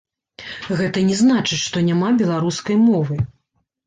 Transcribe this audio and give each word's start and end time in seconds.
Гэта 0.77 1.03
не 1.09 1.17
значыць, 1.19 1.59
што 1.65 1.83
няма 1.89 2.09
беларускай 2.21 2.79
мовы. 2.87 3.19